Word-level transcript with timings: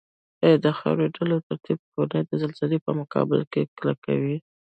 ایا 0.43 0.57
د 0.65 0.67
خاورې 0.79 1.05
ډول 1.15 1.29
او 1.35 1.41
ترکیب 1.47 1.79
کورنه 1.93 2.19
د 2.25 2.31
زلزلې 2.43 2.79
په 2.85 2.91
مقابل 2.99 3.39
کې 3.51 3.61
کلکوي؟ 3.79 4.37